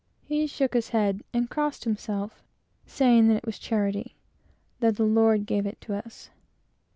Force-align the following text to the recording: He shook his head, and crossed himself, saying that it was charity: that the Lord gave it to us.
He 0.25 0.47
shook 0.47 0.73
his 0.73 0.89
head, 0.89 1.23
and 1.31 1.47
crossed 1.47 1.83
himself, 1.83 2.41
saying 2.87 3.27
that 3.27 3.35
it 3.37 3.45
was 3.45 3.59
charity: 3.59 4.15
that 4.79 4.95
the 4.95 5.05
Lord 5.05 5.45
gave 5.45 5.67
it 5.67 5.79
to 5.81 5.93
us. 5.95 6.31